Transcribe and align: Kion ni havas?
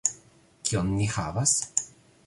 Kion 0.69 0.89
ni 0.95 1.11
havas? 1.17 1.57